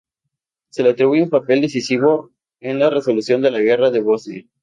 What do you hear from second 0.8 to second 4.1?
le atribuye un papel decisivo en la resolución de la guerra de